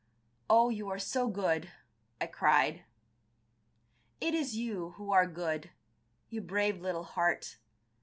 [0.49, 1.69] "Oh, you are so good,"
[2.19, 2.85] I cried.
[4.19, 5.69] "It is you who are good.
[6.27, 7.57] You brave little heart.